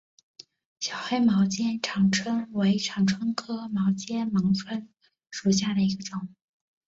[0.79, 4.87] 小黑毛肩长蝽为长蝽科毛肩长蝽
[5.29, 6.27] 属下的一个种。